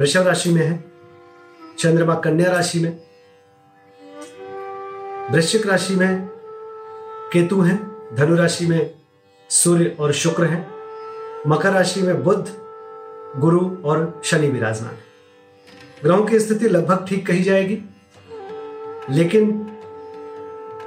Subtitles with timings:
[0.00, 0.84] वृषभ राशि में है,
[1.78, 2.98] चंद्रमा कन्या राशि में,
[5.32, 6.26] वृश्चिक राशि में
[7.32, 7.76] केतु है,
[8.16, 8.90] धनु राशि में
[9.50, 10.66] सूर्य और शुक्र है,
[11.46, 12.44] मकर राशि में बुद्ध
[13.40, 15.10] गुरु और शनि विराजमान है।
[16.02, 17.78] ग्रहों की स्थिति लगभग ठीक कही जाएगी,
[19.10, 19.50] लेकिन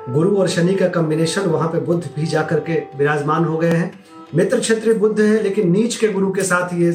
[0.10, 3.92] गुरु और शनि का कॉम्बिनेशन वहाँ पे बुद्ध भी जाकर के विराजमान हो गए हैं।
[4.36, 6.92] मित्र क्षेत्र बुद्ध है, लेकिन नीच के गुरु के साथ ये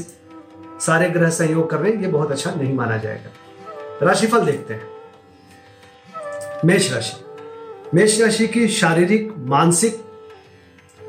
[0.80, 3.30] सारे ग्रह सहयोग कर रहे हैं, ये बहुत अच्छा नहीं माना जाएगा।
[4.06, 4.88] राशिफल देखते हैं।
[6.64, 7.24] मेष राशि।
[7.94, 10.04] मेष राशि की शारीरिक, मानसिक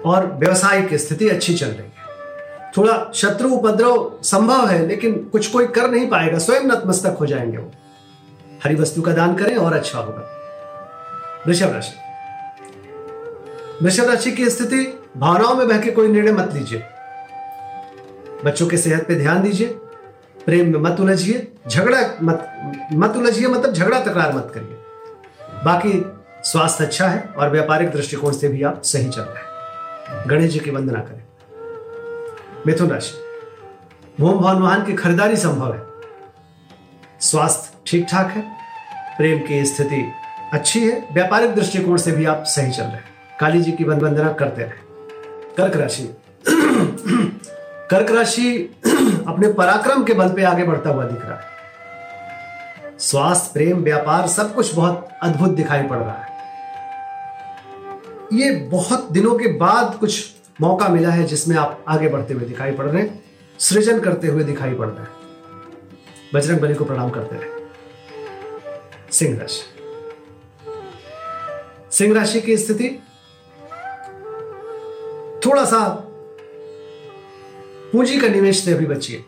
[0.06, 1.94] और व्यवसायिक स्थिति अच्छी चल रही है।
[2.78, 7.58] थोड़ा शत्रु उपद्रव संभव है, लेकिन कुछ कोई कर नहीं पाएगा, स्वयं नतमस्तक हो जाएँगे
[7.58, 7.72] वो।
[8.64, 10.38] हरी वस्तु का दान करें और अच्छा होगा।
[11.48, 11.96] वृषभ राशि।
[13.82, 16.84] वृषभ राशि की स्थिति, भावनाओं में बह के कोई निर्णय मत लीजिए।
[18.46, 19.68] बच्चों के सेहत पे ध्यान दीजिए,
[20.46, 22.52] प्रेम में मत उलझिए, झगड़ा मत
[22.94, 24.78] मत उलझिए मतलब झगड़ा तकरार मत करिए।
[25.66, 26.06] बाकी
[26.50, 30.60] स्वास्थ्य अच्छा है और व्यापारिक दृष्टिकोण से भी आप सही चल रहे हैं। गणेश जी
[30.60, 31.24] की वंदना करें।
[32.68, 33.14] मिथुन राशि।
[34.20, 35.82] भूम भवन वाहन की खरीदारी संभव है।
[37.20, 38.42] स्वास्थ्य ठीक ठाक है,
[39.18, 40.12] प्रेम की स्थिति
[40.54, 43.04] अच्छी है, व्यापारिक दृष्टिकोण से भी आप सही चल रहे हैं।
[43.40, 44.72] काली जी की वंदना करते रहे।
[45.58, 46.16] कर्क राशि।
[47.92, 48.76] कर्क राशि
[49.28, 51.52] अपने पराक्रम के बल पे आगे बढ़ता हुआ दिख रहा है।
[53.00, 56.32] स्वास्थ्य, प्रेम, व्यापार, सब कुछ बहुत अद्भुत दिखाई पड़ रहा है।
[58.34, 62.72] ये बहुत दिनों के बाद कुछ मौका मिला है जिसमें आप आगे बढ़ते हुए दिखाई
[62.72, 63.24] पड़ रहे हैं।
[63.60, 65.10] सृजन करते हुए दिखाई पड़ रहे हैं।
[66.34, 67.50] बजरंग बली को प्रणाम करते रहे
[69.12, 69.64] सिंह राशि।
[71.92, 73.04] सिंह राशि की स्थिति
[75.46, 76.08] थोड़ा सा
[77.92, 79.26] पूंजी का निवेश से अभी बचिए।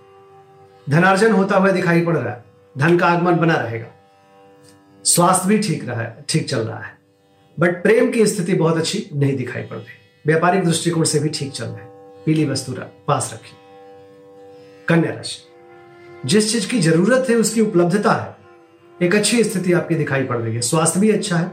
[0.90, 2.44] धनार्जन होता हुआ दिखाई पड़ रहा है।
[2.78, 3.86] धन का आगमन बना रहेगा।
[5.04, 6.98] स्वास्थ्य भी ठीक रहा है, ठीक चल रहा है।
[7.60, 9.86] बट प्रेम की स्थिति बहुत अच्छी नहीं दिखाई पड़ रही
[10.26, 11.86] व्यापारिक दृष्टिकोण से भी ठीक चल रहा है।
[12.26, 12.76] पीली वस्तु
[13.08, 13.58] पास रखिए।
[14.88, 15.42] कन्या राशि।
[16.26, 18.36] जिस चीज़ की ज़रूरत है, उसकी उपलब्धता है।
[19.08, 21.48] एक अच्छी स्थिति आपकी दिखाई पड़ रही है। स्वास्थ्य भी अच्छा है।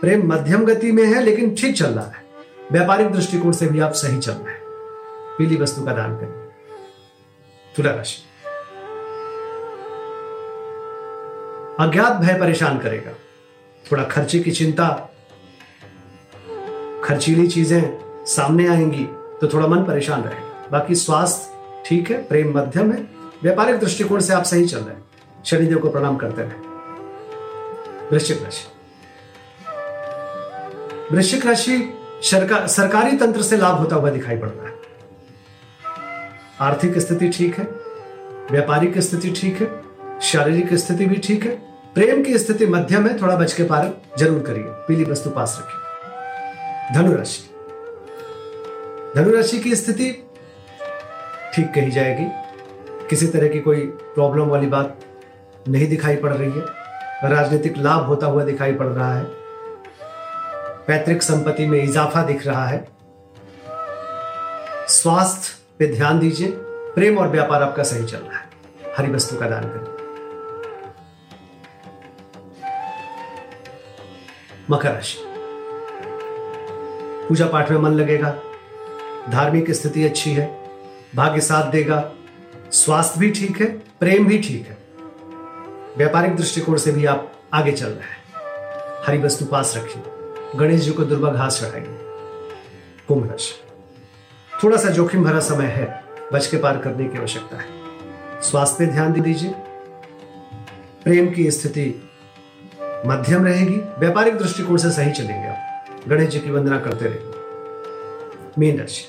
[0.00, 2.24] प्रेम मध्यम गति में है, लेकिन ठीक चल रहा है।
[2.72, 4.60] व्यापारिक दृष्टिकोण से भी आप सही चल रहे हैं।
[5.38, 6.39] पीली वस्तु का दान करिए।
[7.80, 8.22] तुला राशि
[11.80, 13.12] अज्ञात भय परेशान करेगा।
[13.84, 14.88] थोड़ा खर्चे की चिंता,
[17.04, 19.04] खर्चीली चीज़ें सामने आएँगी
[19.40, 22.98] तो थोड़ा मन परेशान रहेगा। बाकी स्वास्थ्य ठीक है, प्रेम मध्यम है,
[23.42, 25.04] व्यापारिक दृष्टिकोण से आप सही चल रहे हैं।
[25.44, 26.58] शनिदेव को प्रणाम करते रहे।
[28.10, 28.66] वृश्चिक राशि।
[31.12, 31.78] वृश्चिक राशि
[32.22, 34.69] सरकारी तंत्र से लाभ होता हुआ दिखाई पड़ रहा है।
[36.60, 37.64] आर्थिक स्थिति ठीक है,
[38.50, 39.68] व्यापारिक स्थिति ठीक है,
[40.22, 41.50] शारीरिक स्थिति भी ठीक है,
[41.94, 45.78] प्रेम की स्थिति मध्यम है, थोड़ा बच के पार, ज़रूर करिए, पीली वस्तु पास रखिए।
[46.94, 47.42] धनुराशि।
[49.16, 50.10] धनुराशि की स्थिति
[51.54, 52.26] ठीक कही जाएगी,
[53.10, 53.80] किसी तरह की कोई
[54.14, 54.98] प्रॉब्लम वाली बात
[55.68, 56.64] नहीं दिखाई पड़ रही है,
[57.24, 59.24] राजनीतिक लाभ होता हुआ दिखाई पड़ रहा है,
[60.86, 62.86] पैतृक संपत्ति में इजाफा दिख रहा है,
[64.90, 66.48] स्वास्थ्य पे ध्यान दीजिए,
[66.94, 68.48] प्रेम और व्यापार आपका सही चल रहा है।
[68.98, 69.94] हरी वस्तु का दान करिए
[74.70, 75.18] मकर राशि।
[77.28, 78.30] पूजा पाठ में मन लगेगा।
[79.30, 80.46] धार्मिक स्थिति अच्छी है।
[81.16, 82.12] भाग्य साथ देगा।
[82.72, 83.66] स्वास्थ्य भी ठीक है,
[84.00, 84.78] प्रेम भी ठीक है।
[85.96, 88.22] व्यापारिक दृष्टिकोण से भी आप आगे चल रहे हैं।
[89.06, 90.02] हरी वस्तु पास रखिए।
[90.58, 91.98] गणेश जी को दुर्बा घास चढ़ाइए।
[93.08, 93.69] कुंभ राशि।
[94.62, 95.86] थोड़ा सा जोखिम भरा समय है,
[96.32, 99.50] बच के पार करने की आवश्यकता है। स्वास्थ्य पे ध्यान दे दीजिए।
[101.04, 101.86] प्रेम की स्थिति
[103.06, 108.78] मध्यम रहेगी, व्यापारिक दृष्टिकोण से सही चलेंगे आप। गणेश जी की वंदना करते रहेंगे मीन
[108.80, 109.04] राशि।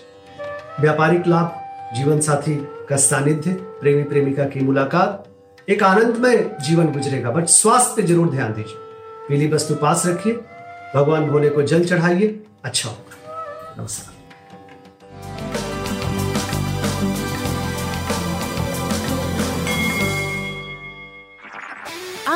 [0.79, 1.59] व्यापारिक लाभ,
[1.95, 2.55] जीवन साथी
[2.89, 5.27] का सानिध्य, प्रेमी प्रेमिका की मुलाकात,
[5.69, 8.77] एक आनंदमय जीवन गुजरेगा, बट स्वास्थ्य पे ज़रूर ध्यान दीजिए।
[9.27, 10.33] पीली वस्तु पास रखिए,
[10.95, 14.20] भगवान भोले को जल चढ़ाइए अच्छा होगा। नमस्कार।